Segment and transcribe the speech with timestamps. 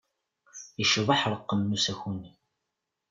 [0.83, 2.31] Icbeḥ ṛṛqem n usaku-nni.